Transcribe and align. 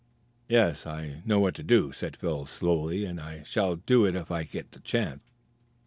"Yes, 0.47 0.87
I 0.87 1.21
know 1.27 1.39
what 1.39 1.53
to 1.53 1.61
do," 1.61 1.91
said 1.91 2.17
Phil 2.17 2.47
slowly, 2.47 3.05
"and 3.05 3.21
I 3.21 3.43
shall 3.43 3.75
do 3.75 4.03
it 4.07 4.15
if 4.15 4.31
I 4.31 4.41
get 4.41 4.71
the 4.71 4.79
chance." 4.79 5.21